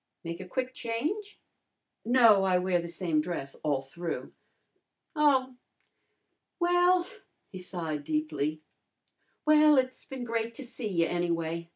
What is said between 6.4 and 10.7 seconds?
Well," he sighed deeply "well, it's been great to